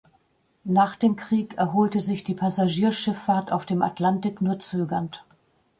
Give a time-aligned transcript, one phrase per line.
[0.63, 5.23] Nach dem Krieg erholte sich die Passagierschifffahrt auf dem Atlantik nur zögernd.